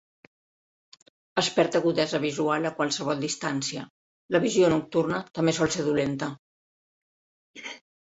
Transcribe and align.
Es 1.41 1.49
perd 1.57 1.75
agudesa 1.79 2.21
visual 2.23 2.65
a 2.69 2.71
qualsevol 2.79 3.21
distància. 3.25 3.83
La 4.37 4.41
visió 4.47 4.71
nocturna 4.73 5.21
també 5.39 5.55
sol 5.59 5.71
ser 5.77 5.85
dolenta. 5.89 6.31